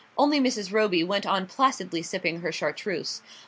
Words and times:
Only 0.17 0.39
Mrs. 0.39 0.73
Roby 0.73 1.03
went 1.03 1.27
on 1.27 1.45
placidly 1.45 2.01
sipping 2.01 2.41
her 2.41 2.51
chartreuse. 2.51 3.21